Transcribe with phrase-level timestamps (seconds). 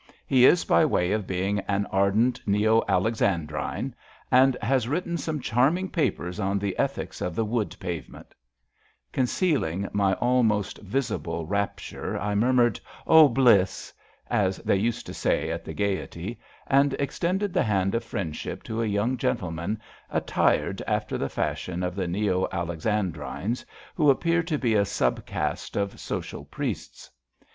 [0.25, 3.93] He's by way of being an ardent Neo Alexandrine,
[4.31, 7.35] and has written 256 ABAFT THE FUNNEL some charming papers on the ^ Ethics of
[7.35, 8.33] the Wood Pavement/''
[9.13, 13.93] Concealing my ahnost visible rap ture, I murmured '^ Oh, bliss
[14.27, 18.03] I '* as they used to say at the Gaiety, and extended the hand of
[18.03, 19.79] friend ship to a young gentleman
[20.09, 23.63] attired after the fashion of the Neo Alexandrines,
[23.93, 27.07] who appear to be a sub caste of social priests.